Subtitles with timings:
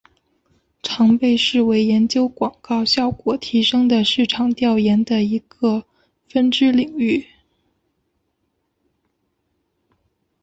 [0.81, 5.85] 常被视为研究广告效果提升的市场调研的一个
[6.27, 7.23] 分支领域。